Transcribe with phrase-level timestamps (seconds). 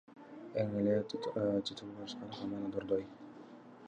[0.61, 3.05] Эң эле титулдашкан команда— Дордой.